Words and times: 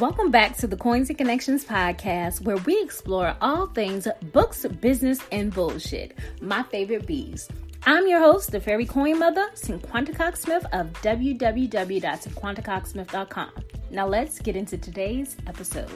Welcome 0.00 0.30
back 0.30 0.56
to 0.58 0.68
the 0.68 0.76
Coins 0.76 1.08
and 1.08 1.18
Connections 1.18 1.64
podcast, 1.64 2.42
where 2.42 2.58
we 2.58 2.80
explore 2.80 3.34
all 3.40 3.66
things 3.66 4.06
books, 4.32 4.64
business, 4.64 5.18
and 5.32 5.52
bullshit. 5.52 6.16
My 6.40 6.62
favorite 6.62 7.04
bees. 7.04 7.48
I'm 7.84 8.06
your 8.06 8.20
host, 8.20 8.52
the 8.52 8.60
fairy 8.60 8.86
coin 8.86 9.18
mother, 9.18 9.48
Cinquanta 9.54 10.14
Cox 10.14 10.42
Smith 10.42 10.64
of 10.72 10.92
www.cinquantacoxsmith.com. 11.02 13.50
Now 13.90 14.06
let's 14.06 14.38
get 14.38 14.54
into 14.54 14.78
today's 14.78 15.36
episode. 15.48 15.90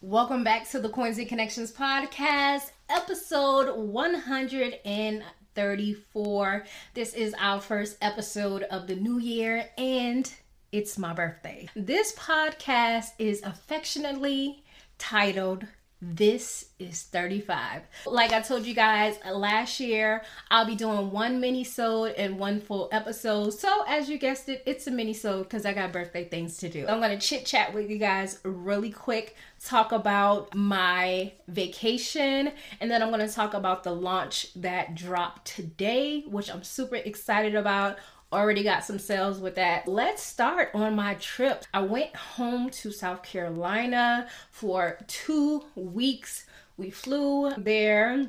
Welcome 0.00 0.42
back 0.42 0.68
to 0.70 0.80
the 0.80 0.88
Coins 0.88 1.18
and 1.18 1.28
Connections 1.28 1.70
podcast, 1.70 2.72
episode 2.88 3.78
100 3.78 4.80
and 4.84 5.22
34. 5.58 6.64
This 6.94 7.14
is 7.14 7.34
our 7.36 7.60
first 7.60 7.96
episode 8.00 8.62
of 8.62 8.86
the 8.86 8.94
new 8.94 9.18
year 9.18 9.68
and 9.76 10.32
it's 10.70 10.96
my 10.96 11.12
birthday. 11.12 11.68
This 11.74 12.14
podcast 12.14 13.08
is 13.18 13.42
affectionately 13.42 14.62
titled 14.98 15.66
this 16.00 16.66
is 16.78 17.02
35. 17.02 17.82
Like 18.06 18.32
I 18.32 18.40
told 18.40 18.64
you 18.64 18.74
guys 18.74 19.18
last 19.28 19.80
year, 19.80 20.22
I'll 20.50 20.64
be 20.64 20.76
doing 20.76 21.10
one 21.10 21.40
mini 21.40 21.64
sode 21.64 22.12
and 22.12 22.38
one 22.38 22.60
full 22.60 22.88
episode. 22.92 23.50
So 23.50 23.84
as 23.88 24.08
you 24.08 24.16
guessed 24.16 24.48
it, 24.48 24.62
it's 24.64 24.86
a 24.86 24.92
mini 24.92 25.12
sode 25.12 25.44
because 25.44 25.66
I 25.66 25.72
got 25.72 25.92
birthday 25.92 26.24
things 26.24 26.58
to 26.58 26.68
do. 26.68 26.86
I'm 26.86 27.00
gonna 27.00 27.18
chit 27.18 27.44
chat 27.46 27.74
with 27.74 27.90
you 27.90 27.98
guys 27.98 28.38
really 28.44 28.90
quick, 28.90 29.34
talk 29.64 29.90
about 29.90 30.54
my 30.54 31.32
vacation, 31.48 32.52
and 32.80 32.90
then 32.90 33.02
I'm 33.02 33.10
gonna 33.10 33.28
talk 33.28 33.54
about 33.54 33.82
the 33.82 33.92
launch 33.92 34.54
that 34.54 34.94
dropped 34.94 35.46
today, 35.48 36.22
which 36.28 36.48
I'm 36.48 36.62
super 36.62 36.96
excited 36.96 37.56
about 37.56 37.98
already 38.32 38.62
got 38.62 38.84
some 38.84 38.98
sales 38.98 39.40
with 39.40 39.54
that. 39.54 39.88
Let's 39.88 40.22
start 40.22 40.70
on 40.74 40.94
my 40.94 41.14
trip. 41.14 41.64
I 41.72 41.80
went 41.80 42.14
home 42.14 42.70
to 42.70 42.92
South 42.92 43.22
Carolina 43.22 44.28
for 44.50 44.98
two 45.06 45.64
weeks. 45.74 46.44
We 46.76 46.90
flew 46.90 47.52
there 47.56 48.28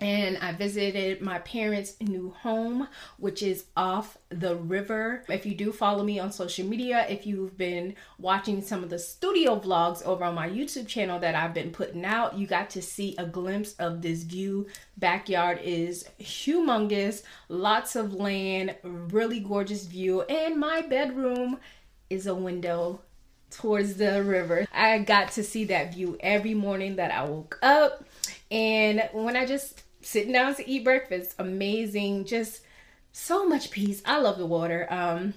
and 0.00 0.36
I 0.38 0.52
visited 0.52 1.22
my 1.22 1.38
parents' 1.40 1.94
new 2.00 2.30
home, 2.30 2.88
which 3.18 3.42
is 3.42 3.64
off 3.76 4.18
the 4.28 4.56
river. 4.56 5.24
If 5.28 5.46
you 5.46 5.54
do 5.54 5.72
follow 5.72 6.04
me 6.04 6.18
on 6.18 6.32
social 6.32 6.66
media, 6.66 7.06
if 7.08 7.26
you've 7.26 7.56
been 7.56 7.94
watching 8.18 8.60
some 8.60 8.82
of 8.82 8.90
the 8.90 8.98
studio 8.98 9.58
vlogs 9.58 10.04
over 10.04 10.24
on 10.24 10.34
my 10.34 10.48
YouTube 10.48 10.86
channel 10.86 11.18
that 11.20 11.34
I've 11.34 11.54
been 11.54 11.70
putting 11.70 12.04
out, 12.04 12.36
you 12.36 12.46
got 12.46 12.68
to 12.70 12.82
see 12.82 13.14
a 13.16 13.24
glimpse 13.24 13.72
of 13.74 14.02
this 14.02 14.22
view. 14.22 14.66
Backyard 14.98 15.60
is 15.62 16.04
humongous, 16.20 17.22
lots 17.48 17.96
of 17.96 18.12
land, 18.12 18.74
really 18.82 19.40
gorgeous 19.40 19.86
view, 19.86 20.22
and 20.22 20.60
my 20.60 20.82
bedroom 20.82 21.58
is 22.10 22.26
a 22.26 22.34
window 22.34 23.00
towards 23.50 23.94
the 23.94 24.22
river. 24.22 24.66
I 24.72 24.98
got 24.98 25.32
to 25.32 25.42
see 25.42 25.64
that 25.66 25.94
view 25.94 26.16
every 26.20 26.54
morning 26.54 26.96
that 26.96 27.10
I 27.10 27.24
woke 27.24 27.58
up. 27.62 28.04
And 28.50 29.08
when 29.12 29.36
I 29.36 29.46
just 29.46 29.82
sitting 30.06 30.32
down 30.32 30.54
to 30.54 30.68
eat 30.68 30.84
breakfast, 30.84 31.34
amazing, 31.38 32.24
just 32.24 32.62
so 33.10 33.44
much 33.44 33.72
peace. 33.72 34.02
I 34.06 34.20
love 34.20 34.38
the 34.38 34.46
water. 34.46 34.86
Um, 34.88 35.34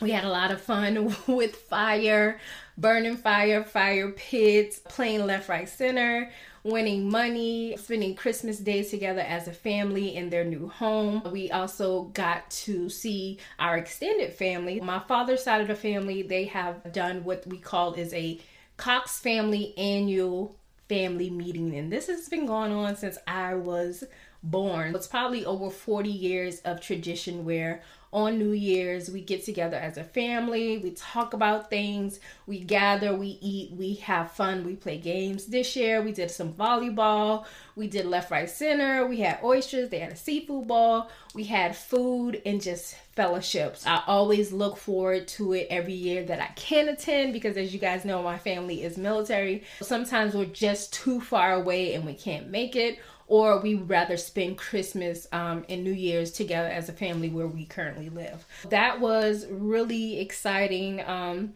we 0.00 0.12
had 0.12 0.24
a 0.24 0.30
lot 0.30 0.52
of 0.52 0.60
fun 0.60 1.14
with 1.26 1.56
fire, 1.56 2.38
burning 2.78 3.16
fire, 3.16 3.64
fire 3.64 4.12
pits, 4.12 4.78
playing 4.78 5.26
left, 5.26 5.48
right, 5.48 5.68
center, 5.68 6.30
winning 6.62 7.10
money, 7.10 7.76
spending 7.78 8.14
Christmas 8.14 8.58
Day 8.58 8.84
together 8.84 9.22
as 9.22 9.48
a 9.48 9.52
family 9.52 10.14
in 10.14 10.30
their 10.30 10.44
new 10.44 10.68
home. 10.68 11.22
We 11.32 11.50
also 11.50 12.04
got 12.14 12.48
to 12.50 12.88
see 12.88 13.38
our 13.58 13.76
extended 13.76 14.34
family. 14.34 14.80
My 14.80 15.00
father's 15.00 15.42
side 15.42 15.62
of 15.62 15.68
the 15.68 15.74
family, 15.74 16.22
they 16.22 16.44
have 16.44 16.92
done 16.92 17.24
what 17.24 17.44
we 17.46 17.58
call 17.58 17.94
is 17.94 18.14
a 18.14 18.40
Cox 18.76 19.18
family 19.18 19.76
annual 19.78 20.54
family 20.88 21.30
meeting 21.30 21.74
and 21.76 21.92
this 21.92 22.06
has 22.06 22.28
been 22.28 22.46
going 22.46 22.72
on 22.72 22.96
since 22.96 23.18
I 23.26 23.54
was 23.54 24.04
born. 24.50 24.94
It's 24.94 25.06
probably 25.06 25.44
over 25.44 25.70
40 25.70 26.08
years 26.10 26.60
of 26.60 26.80
tradition 26.80 27.44
where 27.44 27.82
on 28.12 28.38
New 28.38 28.52
Year's 28.52 29.10
we 29.10 29.20
get 29.20 29.44
together 29.44 29.76
as 29.76 29.98
a 29.98 30.04
family, 30.04 30.78
we 30.78 30.92
talk 30.92 31.34
about 31.34 31.68
things, 31.68 32.20
we 32.46 32.60
gather, 32.60 33.14
we 33.14 33.38
eat, 33.42 33.72
we 33.72 33.94
have 33.96 34.30
fun, 34.32 34.64
we 34.64 34.74
play 34.74 34.96
games. 34.96 35.46
This 35.46 35.76
year 35.76 36.00
we 36.00 36.12
did 36.12 36.30
some 36.30 36.54
volleyball, 36.54 37.44
we 37.74 37.88
did 37.88 38.06
left, 38.06 38.30
right, 38.30 38.48
center, 38.48 39.06
we 39.06 39.20
had 39.20 39.40
oysters, 39.44 39.90
they 39.90 39.98
had 39.98 40.12
a 40.12 40.16
seafood 40.16 40.66
ball, 40.66 41.10
we 41.34 41.44
had 41.44 41.76
food 41.76 42.40
and 42.46 42.62
just 42.62 42.96
fellowships. 43.14 43.86
I 43.86 44.02
always 44.06 44.52
look 44.52 44.76
forward 44.76 45.28
to 45.28 45.52
it 45.52 45.66
every 45.68 45.92
year 45.92 46.24
that 46.24 46.40
I 46.40 46.52
can 46.54 46.88
attend 46.88 47.32
because 47.32 47.56
as 47.56 47.74
you 47.74 47.80
guys 47.80 48.04
know, 48.04 48.22
my 48.22 48.38
family 48.38 48.82
is 48.82 48.96
military. 48.96 49.64
Sometimes 49.82 50.34
we're 50.34 50.46
just 50.46 50.92
too 50.92 51.20
far 51.20 51.52
away 51.52 51.94
and 51.94 52.06
we 52.06 52.14
can't 52.14 52.48
make 52.48 52.76
it 52.76 52.98
or 53.26 53.60
we 53.60 53.74
rather 53.74 54.16
spend 54.16 54.56
Christmas 54.58 55.26
um, 55.32 55.64
and 55.68 55.82
New 55.82 55.92
Year's 55.92 56.30
together 56.30 56.68
as 56.68 56.88
a 56.88 56.92
family 56.92 57.28
where 57.28 57.48
we 57.48 57.64
currently 57.64 58.08
live. 58.08 58.46
That 58.68 59.00
was 59.00 59.46
really 59.50 60.20
exciting. 60.20 61.02
Um, 61.06 61.54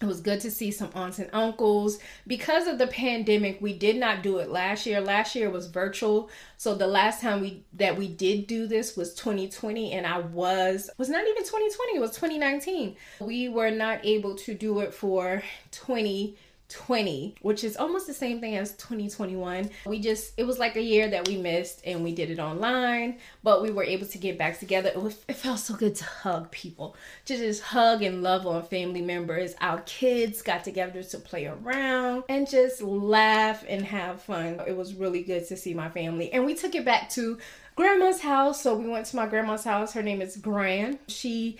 it 0.00 0.06
was 0.06 0.20
good 0.20 0.40
to 0.42 0.50
see 0.50 0.70
some 0.70 0.90
aunts 0.94 1.18
and 1.18 1.28
uncles. 1.32 1.98
Because 2.24 2.68
of 2.68 2.78
the 2.78 2.86
pandemic, 2.86 3.60
we 3.60 3.72
did 3.72 3.96
not 3.96 4.22
do 4.22 4.38
it 4.38 4.48
last 4.48 4.86
year. 4.86 5.00
Last 5.00 5.34
year 5.34 5.50
was 5.50 5.66
virtual. 5.66 6.30
So 6.56 6.76
the 6.76 6.86
last 6.86 7.20
time 7.20 7.40
we 7.40 7.64
that 7.72 7.96
we 7.96 8.06
did 8.06 8.46
do 8.46 8.68
this 8.68 8.96
was 8.96 9.12
2020 9.14 9.92
and 9.92 10.06
I 10.06 10.18
was 10.18 10.88
was 10.98 11.08
not 11.08 11.26
even 11.26 11.42
2020, 11.42 11.96
it 11.96 12.00
was 12.00 12.12
2019. 12.12 12.96
We 13.20 13.48
were 13.48 13.72
not 13.72 14.04
able 14.04 14.36
to 14.36 14.54
do 14.54 14.78
it 14.80 14.94
for 14.94 15.42
20 15.72 16.36
20, 16.68 17.36
which 17.40 17.64
is 17.64 17.76
almost 17.76 18.06
the 18.06 18.14
same 18.14 18.40
thing 18.40 18.56
as 18.56 18.72
2021. 18.72 19.70
We 19.86 20.00
just, 20.00 20.34
it 20.36 20.44
was 20.44 20.58
like 20.58 20.76
a 20.76 20.82
year 20.82 21.08
that 21.08 21.26
we 21.26 21.38
missed 21.38 21.80
and 21.84 22.04
we 22.04 22.12
did 22.14 22.30
it 22.30 22.38
online, 22.38 23.18
but 23.42 23.62
we 23.62 23.70
were 23.70 23.84
able 23.84 24.06
to 24.06 24.18
get 24.18 24.36
back 24.36 24.58
together. 24.58 24.90
It, 24.90 25.00
was, 25.00 25.18
it 25.28 25.36
felt 25.36 25.60
so 25.60 25.74
good 25.74 25.94
to 25.96 26.04
hug 26.04 26.50
people, 26.50 26.94
to 27.24 27.36
just 27.36 27.62
hug 27.62 28.02
and 28.02 28.22
love 28.22 28.46
on 28.46 28.62
family 28.64 29.00
members. 29.00 29.54
Our 29.60 29.80
kids 29.82 30.42
got 30.42 30.64
together 30.64 31.02
to 31.02 31.18
play 31.18 31.46
around 31.46 32.24
and 32.28 32.48
just 32.48 32.82
laugh 32.82 33.64
and 33.66 33.82
have 33.84 34.22
fun. 34.22 34.60
It 34.66 34.76
was 34.76 34.94
really 34.94 35.22
good 35.22 35.48
to 35.48 35.56
see 35.56 35.72
my 35.72 35.88
family. 35.88 36.32
And 36.32 36.44
we 36.44 36.54
took 36.54 36.74
it 36.74 36.84
back 36.84 37.08
to 37.10 37.38
grandma's 37.76 38.20
house. 38.20 38.60
So 38.62 38.74
we 38.74 38.88
went 38.88 39.06
to 39.06 39.16
my 39.16 39.26
grandma's 39.26 39.64
house. 39.64 39.94
Her 39.94 40.02
name 40.02 40.20
is 40.20 40.36
Gran. 40.36 40.98
She 41.08 41.56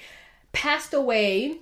passed 0.52 0.92
away 0.92 1.60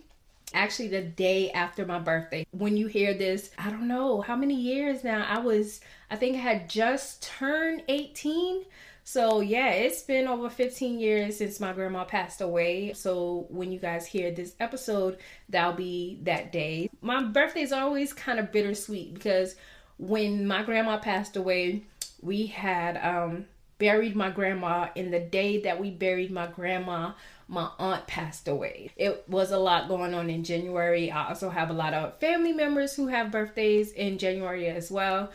actually 0.55 0.89
the 0.89 1.03
day 1.03 1.51
after 1.51 1.85
my 1.85 1.99
birthday. 1.99 2.47
When 2.53 2.77
you 2.77 2.87
hear 2.87 3.15
this, 3.15 3.51
I 3.59 3.71
don't 3.71 3.89
know 3.89 4.21
how 4.21 4.37
many 4.37 4.55
years 4.55 5.05
now. 5.05 5.27
I 5.29 5.39
was, 5.39 5.81
I 6.11 6.17
think 6.17 6.37
I 6.37 6.41
had 6.41 6.69
just 6.69 7.23
turned 7.23 7.83
18. 7.89 8.65
So, 9.05 9.41
yeah, 9.41 9.71
it's 9.71 10.03
been 10.03 10.27
over 10.27 10.51
15 10.51 10.99
years 10.99 11.37
since 11.37 11.61
my 11.61 11.73
grandma 11.73 12.05
passed 12.05 12.41
away. 12.41 12.93
So, 12.93 13.47
when 13.51 13.71
you 13.71 13.79
guys 13.79 14.05
hear 14.07 14.33
this 14.33 14.55
episode, 14.59 15.19
that'll 15.49 15.75
be 15.75 16.19
that 16.23 16.51
day. 16.51 16.91
My 17.01 17.23
birthday 17.23 17.63
is 17.63 17.73
always 17.73 18.13
kind 18.13 18.41
of 18.41 18.51
bittersweet 18.51 19.15
because 19.15 19.55
when 19.99 20.47
my 20.47 20.63
grandma 20.63 20.99
passed 20.99 21.37
away, 21.37 21.85
we 22.21 22.47
had 22.47 22.97
um, 22.97 23.47
buried 23.79 24.17
my 24.17 24.31
grandma. 24.31 24.89
In 24.95 25.11
the 25.11 25.21
day 25.21 25.61
that 25.63 25.81
we 25.81 25.91
buried 25.91 26.31
my 26.31 26.47
grandma, 26.47 27.13
my 27.49 27.71
aunt 27.79 28.07
passed 28.07 28.49
away. 28.49 28.91
It 28.97 29.25
was 29.29 29.51
a 29.51 29.59
lot 29.59 29.89
going 29.89 30.15
on 30.15 30.31
in 30.31 30.43
January. 30.43 31.11
I 31.11 31.29
also 31.29 31.49
have 31.49 31.71
a 31.71 31.75
lot 31.75 31.95
of 31.95 32.19
family 32.19 32.53
members 32.53 32.95
who 32.95 33.07
have 33.07 33.31
birthdays 33.31 33.93
in 33.93 34.19
January 34.19 34.67
as 34.67 34.91
well. 34.91 35.31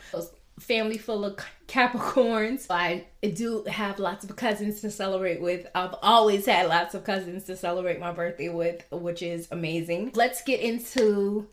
Family 0.60 0.98
full 0.98 1.24
of 1.24 1.38
Capricorns. 1.66 2.66
I 2.68 3.06
do 3.22 3.64
have 3.64 3.98
lots 3.98 4.24
of 4.24 4.36
cousins 4.36 4.82
to 4.82 4.90
celebrate 4.90 5.40
with. 5.40 5.66
I've 5.74 5.94
always 6.02 6.44
had 6.44 6.68
lots 6.68 6.94
of 6.94 7.04
cousins 7.04 7.44
to 7.44 7.56
celebrate 7.56 7.98
my 7.98 8.12
birthday 8.12 8.50
with, 8.50 8.84
which 8.90 9.22
is 9.22 9.48
amazing. 9.50 10.12
Let's 10.14 10.42
get 10.42 10.60
into 10.60 11.48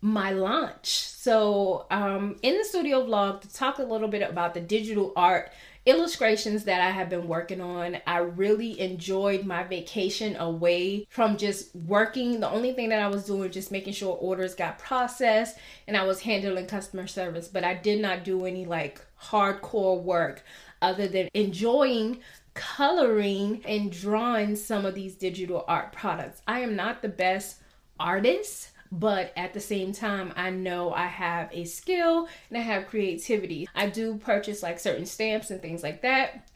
my 0.00 0.32
launch. 0.32 0.98
So, 0.98 1.86
um, 1.90 2.36
in 2.42 2.58
the 2.58 2.64
studio 2.64 3.06
vlog, 3.06 3.42
to 3.42 3.52
talk 3.52 3.78
a 3.78 3.84
little 3.84 4.08
bit 4.08 4.28
about 4.28 4.54
the 4.54 4.60
digital 4.60 5.12
art 5.14 5.52
illustrations 5.84 6.64
that 6.64 6.80
I 6.80 6.90
have 6.90 7.08
been 7.08 7.26
working 7.26 7.60
on. 7.60 7.98
I 8.06 8.18
really 8.18 8.80
enjoyed 8.80 9.44
my 9.44 9.64
vacation 9.64 10.36
away 10.36 11.06
from 11.08 11.36
just 11.36 11.74
working. 11.74 12.40
The 12.40 12.50
only 12.50 12.72
thing 12.72 12.90
that 12.90 13.02
I 13.02 13.08
was 13.08 13.24
doing 13.24 13.40
was 13.40 13.52
just 13.52 13.72
making 13.72 13.94
sure 13.94 14.16
orders 14.16 14.54
got 14.54 14.78
processed 14.78 15.58
and 15.88 15.96
I 15.96 16.04
was 16.04 16.20
handling 16.20 16.66
customer 16.66 17.06
service, 17.06 17.48
but 17.48 17.64
I 17.64 17.74
did 17.74 18.00
not 18.00 18.24
do 18.24 18.46
any 18.46 18.64
like 18.64 19.00
hardcore 19.20 20.00
work 20.00 20.44
other 20.80 21.08
than 21.08 21.28
enjoying 21.34 22.20
coloring 22.54 23.62
and 23.64 23.90
drawing 23.90 24.56
some 24.56 24.84
of 24.84 24.94
these 24.94 25.14
digital 25.14 25.64
art 25.66 25.92
products. 25.92 26.42
I 26.46 26.60
am 26.60 26.76
not 26.76 27.02
the 27.02 27.08
best 27.08 27.58
artist 27.98 28.71
but 28.92 29.32
at 29.36 29.54
the 29.54 29.60
same 29.60 29.92
time 29.92 30.32
i 30.36 30.50
know 30.50 30.92
i 30.92 31.06
have 31.06 31.48
a 31.50 31.64
skill 31.64 32.28
and 32.50 32.58
i 32.58 32.60
have 32.60 32.86
creativity. 32.86 33.66
I 33.74 33.88
do 33.88 34.16
purchase 34.16 34.62
like 34.62 34.78
certain 34.78 35.06
stamps 35.06 35.50
and 35.50 35.60
things 35.60 35.82
like 35.82 36.02
that 36.02 36.46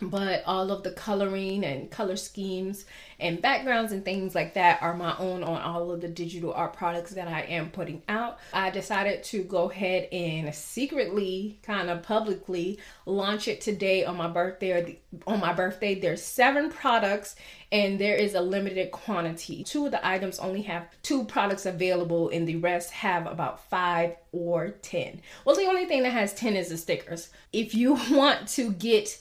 but 0.00 0.42
all 0.46 0.70
of 0.70 0.82
the 0.82 0.90
coloring 0.90 1.64
and 1.64 1.90
color 1.90 2.16
schemes 2.16 2.84
and 3.18 3.40
backgrounds 3.40 3.92
and 3.92 4.04
things 4.04 4.34
like 4.34 4.52
that 4.54 4.82
are 4.82 4.94
my 4.94 5.16
own 5.16 5.42
on 5.42 5.60
all 5.62 5.90
of 5.90 6.02
the 6.02 6.08
digital 6.08 6.52
art 6.52 6.74
products 6.74 7.12
that 7.12 7.28
I 7.28 7.42
am 7.42 7.70
putting 7.70 8.02
out. 8.08 8.38
I 8.52 8.68
decided 8.70 9.24
to 9.24 9.42
go 9.42 9.70
ahead 9.70 10.08
and 10.12 10.54
secretly, 10.54 11.58
kind 11.62 11.88
of 11.88 12.02
publicly, 12.02 12.78
launch 13.06 13.48
it 13.48 13.62
today 13.62 14.04
on 14.04 14.16
my 14.16 14.28
birthday. 14.28 14.98
On 15.26 15.40
my 15.40 15.54
birthday, 15.54 15.94
there's 15.94 16.22
seven 16.22 16.70
products 16.70 17.36
and 17.72 17.98
there 17.98 18.16
is 18.16 18.34
a 18.34 18.40
limited 18.40 18.90
quantity. 18.90 19.64
Two 19.64 19.86
of 19.86 19.92
the 19.92 20.06
items 20.06 20.38
only 20.38 20.62
have 20.62 20.88
two 21.02 21.24
products 21.24 21.66
available, 21.66 22.28
and 22.28 22.46
the 22.46 22.56
rest 22.56 22.90
have 22.92 23.26
about 23.26 23.68
five 23.68 24.14
or 24.30 24.68
ten. 24.82 25.20
Well, 25.44 25.56
the 25.56 25.66
only 25.66 25.86
thing 25.86 26.02
that 26.04 26.10
has 26.10 26.32
ten 26.32 26.54
is 26.54 26.68
the 26.68 26.76
stickers. 26.76 27.30
If 27.52 27.74
you 27.74 27.94
want 28.10 28.46
to 28.50 28.70
get 28.72 29.18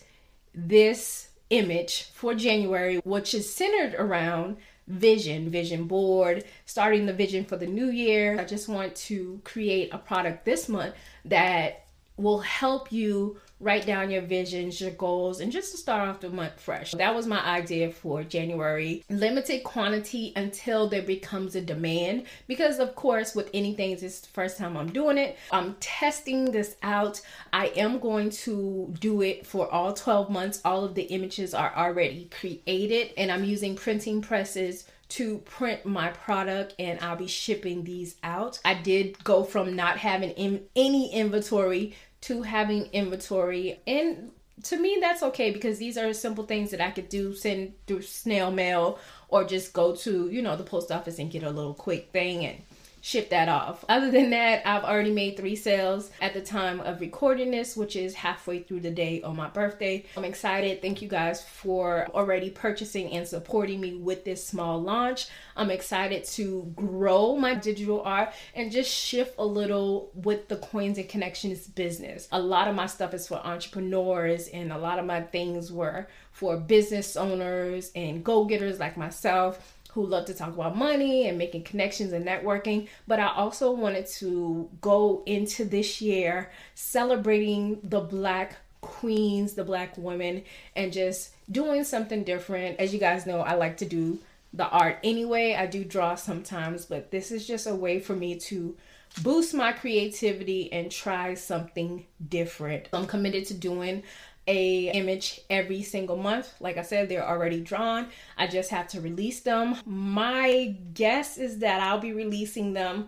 this 0.55 1.29
image 1.49 2.03
for 2.13 2.33
January, 2.33 2.97
which 3.03 3.33
is 3.33 3.53
centered 3.53 3.95
around 3.99 4.57
vision, 4.87 5.49
vision 5.49 5.85
board, 5.85 6.43
starting 6.65 7.05
the 7.05 7.13
vision 7.13 7.45
for 7.45 7.57
the 7.57 7.67
new 7.67 7.87
year. 7.87 8.39
I 8.39 8.45
just 8.45 8.69
want 8.69 8.95
to 8.95 9.41
create 9.43 9.93
a 9.93 9.97
product 9.97 10.45
this 10.45 10.69
month 10.69 10.95
that 11.25 11.85
will 12.17 12.39
help 12.39 12.91
you 12.91 13.37
write 13.65 13.87
down 13.87 14.11
your 14.11 14.21
visions, 14.21 14.79
your 14.79 14.91
goals, 14.91 15.39
and 15.39 15.51
just 15.51 15.71
to 15.71 15.77
start 15.77 16.07
off 16.07 16.19
the 16.19 16.29
month 16.29 16.61
fresh. 16.61 16.91
That 16.91 17.15
was 17.15 17.25
my 17.25 17.43
idea 17.43 17.91
for 17.91 18.23
January. 18.23 19.03
Limited 19.09 19.63
quantity 19.63 20.33
until 20.35 20.87
there 20.87 21.01
becomes 21.01 21.55
a 21.55 21.61
demand. 21.61 22.27
Because, 22.45 22.77
of 22.77 22.93
course, 22.93 23.33
with 23.33 23.49
anything, 23.55 23.89
this 23.91 24.03
is 24.03 24.21
the 24.21 24.27
first 24.27 24.59
time 24.59 24.77
I'm 24.77 24.91
doing 24.91 25.17
it. 25.17 25.37
I'm 25.51 25.73
testing 25.79 26.51
this 26.51 26.75
out. 26.83 27.19
I 27.51 27.67
am 27.75 27.97
going 27.97 28.29
to 28.29 28.93
do 28.99 29.23
it 29.23 29.47
for 29.47 29.67
all 29.73 29.93
12 29.93 30.29
months. 30.29 30.61
All 30.63 30.85
of 30.85 30.93
the 30.93 31.03
images 31.03 31.55
are 31.55 31.75
already 31.75 32.29
created, 32.39 33.13
and 33.17 33.31
I'm 33.31 33.43
using 33.43 33.75
printing 33.75 34.21
presses 34.21 34.85
to 35.07 35.37
print 35.39 35.85
my 35.85 36.09
product 36.09 36.73
and 36.79 36.99
I'll 36.99 37.15
be 37.15 37.27
shipping 37.27 37.83
these 37.83 38.15
out. 38.23 38.59
I 38.65 38.73
did 38.73 39.23
go 39.23 39.43
from 39.43 39.75
not 39.75 39.97
having 39.97 40.31
in, 40.31 40.63
any 40.75 41.13
inventory 41.13 41.95
to 42.25 42.41
having 42.41 42.85
inventory. 42.87 43.79
And 43.85 44.31
to 44.63 44.77
me, 44.77 44.97
that's 44.99 45.21
okay 45.23 45.51
because 45.51 45.77
these 45.77 45.97
are 45.97 46.11
simple 46.13 46.45
things 46.45 46.71
that 46.71 46.81
I 46.81 46.91
could 46.91 47.09
do, 47.09 47.35
send 47.35 47.73
through 47.87 48.03
snail 48.03 48.51
mail 48.51 48.99
or 49.27 49.43
just 49.43 49.73
go 49.73 49.95
to, 49.97 50.29
you 50.29 50.41
know, 50.41 50.55
the 50.55 50.63
post 50.63 50.91
office 50.91 51.19
and 51.19 51.31
get 51.31 51.43
a 51.43 51.49
little 51.49 51.73
quick 51.73 52.09
thing 52.11 52.45
and 52.45 52.61
ship 53.05 53.29
that 53.29 53.47
off. 53.47 53.85
Other 53.87 54.09
than 54.09 54.31
that, 54.31 54.65
I've 54.65 54.83
already 54.83 55.11
made 55.11 55.37
three 55.37 55.55
sales 55.55 56.09
at 56.21 56.33
the 56.33 56.41
time 56.41 56.79
of 56.79 56.99
recording 56.99 57.51
this, 57.51 57.77
which 57.77 57.95
is 57.95 58.15
halfway 58.15 58.63
through 58.63 58.79
the 58.79 58.89
day 58.89 59.21
on 59.21 59.35
my 59.35 59.47
birthday. 59.47 60.05
I'm 60.17 60.25
excited. 60.25 60.81
Thank 60.81 61.03
you 61.03 61.07
guys 61.07 61.43
for 61.43 62.07
already 62.15 62.49
purchasing 62.49 63.11
and 63.11 63.27
supporting 63.27 63.79
me 63.79 63.93
with 63.93 64.25
this 64.25 64.43
small 64.43 64.81
launch. 64.81 65.27
I'm 65.55 65.69
excited 65.69 66.23
to 66.23 66.73
grow 66.75 67.35
my 67.35 67.53
digital 67.53 68.01
art 68.01 68.33
and 68.55 68.71
just 68.71 68.91
shift 68.91 69.35
a 69.37 69.45
little 69.45 70.09
with 70.15 70.47
the 70.47 70.55
coins 70.55 70.97
and 70.97 71.07
connections 71.07 71.67
business. 71.67 72.27
A 72.31 72.39
lot 72.39 72.67
of 72.67 72.73
my 72.73 72.87
stuff 72.87 73.13
is 73.13 73.27
for 73.27 73.35
entrepreneurs, 73.35 74.47
and 74.47 74.73
a 74.73 74.79
lot 74.79 74.97
of 74.97 75.05
my 75.05 75.21
things 75.21 75.71
were 75.71 76.07
for 76.31 76.57
business 76.57 77.15
owners 77.15 77.91
and 77.95 78.23
go 78.23 78.45
getters 78.45 78.79
like 78.79 78.97
myself 78.97 79.74
who 79.95 80.05
love 80.05 80.25
to 80.25 80.33
talk 80.33 80.53
about 80.53 80.75
money 80.75 81.29
and 81.29 81.37
making 81.37 81.63
connections 81.63 82.11
and 82.11 82.27
networking. 82.27 82.89
But 83.07 83.21
I 83.21 83.29
also 83.29 83.71
wanted 83.71 84.05
to 84.17 84.69
go 84.81 85.23
into 85.25 85.63
this 85.63 86.01
year 86.01 86.51
celebrating 86.75 87.79
the 87.81 88.01
Black 88.01 88.57
queens, 88.81 89.53
the 89.53 89.63
Black 89.63 89.97
women, 89.97 90.43
and 90.75 90.91
just 90.91 91.33
doing 91.49 91.85
something 91.85 92.25
different. 92.25 92.77
As 92.77 92.93
you 92.93 92.99
guys 92.99 93.25
know, 93.25 93.39
I 93.39 93.53
like 93.53 93.77
to 93.77 93.85
do 93.85 94.19
the 94.51 94.67
art 94.67 94.99
anyway. 95.01 95.55
I 95.57 95.65
do 95.65 95.85
draw 95.85 96.15
sometimes, 96.15 96.85
but 96.85 97.11
this 97.11 97.31
is 97.31 97.47
just 97.47 97.65
a 97.65 97.73
way 97.73 98.01
for 98.01 98.17
me 98.17 98.35
to 98.39 98.75
boost 99.23 99.53
my 99.53 99.71
creativity 99.71 100.71
and 100.73 100.91
try 100.91 101.35
something 101.35 102.05
different. 102.27 102.89
I'm 102.91 103.07
committed 103.07 103.45
to 103.45 103.53
doing 103.53 104.03
a 104.47 104.91
image 104.91 105.41
every 105.49 105.81
single 105.83 106.17
month. 106.17 106.53
Like 106.59 106.77
I 106.77 106.83
said, 106.83 107.09
they're 107.09 107.27
already 107.27 107.61
drawn. 107.61 108.07
I 108.37 108.47
just 108.47 108.69
have 108.69 108.87
to 108.89 109.01
release 109.01 109.39
them. 109.41 109.77
My 109.85 110.75
guess 110.93 111.37
is 111.37 111.59
that 111.59 111.81
I'll 111.81 111.99
be 111.99 112.13
releasing 112.13 112.73
them 112.73 113.07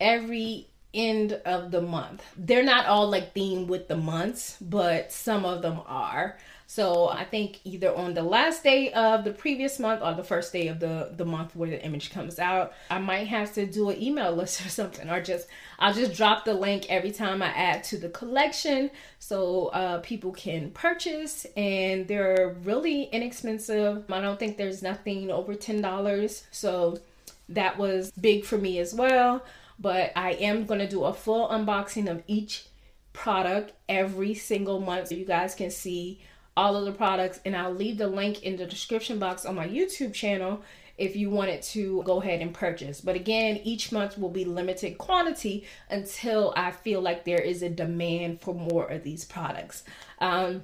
every 0.00 0.68
end 0.94 1.32
of 1.44 1.70
the 1.70 1.82
month. 1.82 2.22
They're 2.36 2.62
not 2.62 2.86
all 2.86 3.08
like 3.08 3.34
themed 3.34 3.66
with 3.66 3.88
the 3.88 3.96
months, 3.96 4.56
but 4.60 5.12
some 5.12 5.44
of 5.44 5.62
them 5.62 5.80
are. 5.86 6.38
So 6.70 7.08
I 7.08 7.24
think 7.24 7.60
either 7.64 7.96
on 7.96 8.12
the 8.12 8.22
last 8.22 8.62
day 8.62 8.92
of 8.92 9.24
the 9.24 9.32
previous 9.32 9.78
month 9.78 10.02
or 10.02 10.12
the 10.12 10.22
first 10.22 10.52
day 10.52 10.68
of 10.68 10.80
the 10.80 11.14
the 11.16 11.24
month 11.24 11.56
where 11.56 11.70
the 11.70 11.82
image 11.82 12.10
comes 12.10 12.38
out, 12.38 12.74
I 12.90 12.98
might 12.98 13.26
have 13.28 13.54
to 13.54 13.64
do 13.64 13.88
an 13.88 14.00
email 14.00 14.32
list 14.40 14.64
or 14.64 14.68
something, 14.68 15.08
or 15.08 15.22
just 15.22 15.48
I'll 15.78 15.94
just 15.94 16.14
drop 16.14 16.44
the 16.44 16.52
link 16.52 16.84
every 16.90 17.10
time 17.10 17.40
I 17.40 17.46
add 17.46 17.84
to 17.84 17.96
the 17.96 18.10
collection 18.10 18.90
so 19.18 19.68
uh, 19.68 20.00
people 20.00 20.30
can 20.30 20.70
purchase. 20.72 21.46
And 21.56 22.06
they're 22.06 22.54
really 22.62 23.04
inexpensive. 23.04 24.04
I 24.12 24.20
don't 24.20 24.38
think 24.38 24.58
there's 24.58 24.82
nothing 24.82 25.30
over 25.30 25.54
ten 25.54 25.80
dollars, 25.80 26.44
so 26.50 26.98
that 27.48 27.78
was 27.78 28.10
big 28.10 28.44
for 28.44 28.58
me 28.58 28.78
as 28.78 28.92
well. 28.92 29.42
But 29.78 30.12
I 30.14 30.32
am 30.32 30.66
gonna 30.66 30.88
do 30.88 31.04
a 31.04 31.14
full 31.14 31.48
unboxing 31.48 32.10
of 32.10 32.22
each 32.26 32.66
product 33.14 33.72
every 33.88 34.34
single 34.34 34.80
month 34.80 35.08
so 35.08 35.14
you 35.14 35.24
guys 35.24 35.54
can 35.54 35.70
see 35.70 36.20
all 36.58 36.74
of 36.74 36.84
the 36.84 36.90
products 36.90 37.38
and 37.44 37.54
I'll 37.54 37.72
leave 37.72 37.98
the 37.98 38.08
link 38.08 38.42
in 38.42 38.56
the 38.56 38.66
description 38.66 39.20
box 39.20 39.46
on 39.46 39.54
my 39.54 39.68
YouTube 39.68 40.12
channel 40.12 40.60
if 40.98 41.14
you 41.14 41.30
wanted 41.30 41.62
to 41.62 42.02
go 42.02 42.20
ahead 42.20 42.40
and 42.40 42.52
purchase. 42.52 43.00
But 43.00 43.14
again, 43.14 43.60
each 43.62 43.92
month 43.92 44.18
will 44.18 44.28
be 44.28 44.44
limited 44.44 44.98
quantity 44.98 45.64
until 45.88 46.52
I 46.56 46.72
feel 46.72 47.00
like 47.00 47.24
there 47.24 47.40
is 47.40 47.62
a 47.62 47.68
demand 47.68 48.40
for 48.40 48.56
more 48.56 48.88
of 48.88 49.04
these 49.04 49.24
products. 49.24 49.84
Um, 50.20 50.62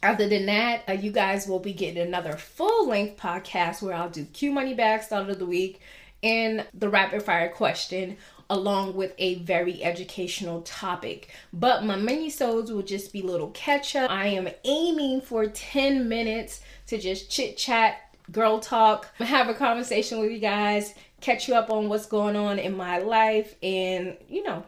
other 0.00 0.28
than 0.28 0.46
that, 0.46 0.84
uh, 0.88 0.92
you 0.92 1.10
guys 1.10 1.48
will 1.48 1.58
be 1.58 1.72
getting 1.72 2.06
another 2.06 2.34
full 2.34 2.86
length 2.86 3.20
podcast 3.20 3.82
where 3.82 3.94
I'll 3.94 4.10
do 4.10 4.24
Q 4.26 4.52
Money 4.52 4.74
Bag 4.74 5.02
Start 5.02 5.28
of 5.28 5.40
the 5.40 5.46
Week 5.46 5.80
and 6.22 6.64
the 6.72 6.88
rapid 6.88 7.24
fire 7.24 7.48
question 7.48 8.16
along 8.52 8.94
with 8.94 9.14
a 9.16 9.36
very 9.36 9.82
educational 9.82 10.60
topic. 10.60 11.30
But 11.54 11.84
my 11.84 11.96
mini 11.96 12.28
sodes 12.28 12.70
will 12.70 12.82
just 12.82 13.10
be 13.10 13.22
little 13.22 13.50
catch 13.52 13.96
up. 13.96 14.10
I 14.10 14.26
am 14.26 14.46
aiming 14.64 15.22
for 15.22 15.46
10 15.46 16.06
minutes 16.06 16.60
to 16.88 16.98
just 16.98 17.30
chit 17.30 17.56
chat, 17.56 18.14
girl 18.30 18.60
talk, 18.60 19.08
have 19.16 19.48
a 19.48 19.54
conversation 19.54 20.20
with 20.20 20.30
you 20.30 20.38
guys, 20.38 20.94
catch 21.22 21.48
you 21.48 21.54
up 21.54 21.70
on 21.70 21.88
what's 21.88 22.04
going 22.04 22.36
on 22.36 22.58
in 22.58 22.76
my 22.76 22.98
life, 22.98 23.54
and 23.62 24.18
you 24.28 24.42
know, 24.42 24.64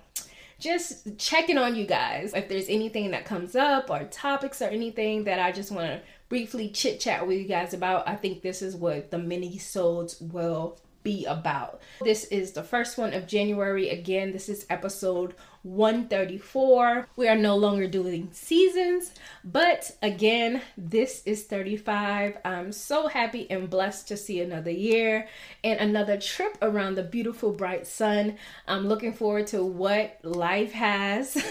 just 0.59 1.19
checking 1.19 1.59
on 1.59 1.75
you 1.75 1.85
guys. 1.85 2.33
If 2.33 2.49
there's 2.49 2.71
anything 2.71 3.11
that 3.11 3.27
comes 3.27 3.55
up 3.55 3.91
or 3.91 4.05
topics 4.05 4.63
or 4.63 4.69
anything 4.69 5.25
that 5.25 5.39
I 5.39 5.53
just 5.53 5.71
want 5.71 5.89
to 5.89 6.01
briefly 6.31 6.71
chit 6.71 7.01
chat 7.01 7.27
with 7.27 7.39
you 7.39 7.47
guys 7.47 7.75
about, 7.75 8.09
I 8.09 8.17
think 8.17 8.41
this 8.41 8.63
is 8.63 8.77
what 8.77 9.11
the 9.11 9.19
mini 9.19 9.59
sodes 9.59 10.19
will 10.23 10.79
be 11.05 11.25
about. 11.27 11.81
This 12.03 12.25
is 12.25 12.53
the 12.53 12.65
first 12.65 12.99
one 12.99 13.15
of 13.15 13.29
January. 13.29 13.91
Again, 13.91 14.33
this 14.33 14.49
is 14.49 14.67
episode 14.69 15.35
134. 15.65 17.09
We 17.17 17.27
are 17.27 17.37
no 17.37 17.57
longer 17.57 17.89
doing 17.89 18.29
seasons, 18.33 19.13
but 19.43 19.97
again, 20.03 20.61
this 20.77 21.23
is 21.25 21.45
35. 21.45 22.37
I'm 22.45 22.71
so 22.71 23.09
happy 23.09 23.51
and 23.51 23.71
blessed 23.71 24.09
to 24.09 24.17
see 24.19 24.41
another 24.41 24.71
year 24.71 25.27
and 25.63 25.81
another 25.81 26.19
trip 26.19 26.59
around 26.61 26.97
the 26.97 27.03
beautiful 27.03 27.51
bright 27.51 27.87
sun. 27.87 28.37
I'm 28.69 28.87
looking 28.87 29.15
forward 29.15 29.47
to 29.49 29.65
what 29.65 30.19
life 30.23 30.73
has 30.73 31.43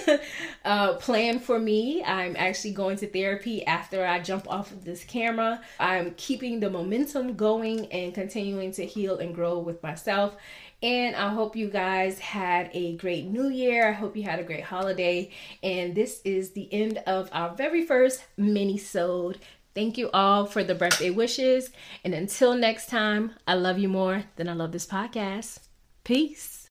uh, 0.66 0.94
planned 0.96 1.42
for 1.42 1.58
me. 1.58 2.04
I'm 2.04 2.36
actually 2.38 2.74
going 2.74 2.98
to 2.98 3.08
therapy 3.08 3.66
after 3.66 4.06
I 4.06 4.20
jump 4.20 4.48
off 4.48 4.72
of 4.72 4.86
this 4.86 5.04
camera. 5.04 5.60
I'm 5.80 6.14
keeping 6.18 6.60
the 6.60 6.70
momentum 6.70 7.36
going 7.36 7.92
and 7.92 8.14
continuing 8.14 8.72
to 8.74 8.86
heal 8.86 9.18
and 9.18 9.34
grow 9.34 9.43
with 9.64 9.84
myself 9.84 10.38
And 10.84 11.16
I 11.16 11.30
hope 11.30 11.56
you 11.56 11.70
guys 11.70 12.20
had 12.20 12.70
a 12.74 12.98
great 12.98 13.26
new 13.26 13.48
year. 13.48 13.88
I 13.88 13.94
hope 13.94 14.18
you 14.18 14.24
had 14.24 14.40
a 14.40 14.44
great 14.44 14.66
holiday. 14.66 15.32
And 15.64 15.96
this 15.96 16.20
is 16.26 16.52
the 16.52 16.72
end 16.74 16.98
of 17.08 17.30
our 17.32 17.56
very 17.56 17.86
first 17.86 18.26
mini-sode. 18.36 19.40
Thank 19.74 19.98
you 19.98 20.10
all 20.14 20.46
for 20.46 20.62
the 20.62 20.76
birthday 20.76 21.10
wishes. 21.10 21.72
And 22.04 22.14
until 22.14 22.54
next 22.54 22.90
time, 22.90 23.32
I 23.48 23.54
love 23.54 23.80
you 23.80 23.88
more 23.88 24.26
than 24.36 24.50
I 24.50 24.54
love 24.54 24.74
this 24.74 24.86
podcast. 24.86 25.60
Peace. 26.04 26.70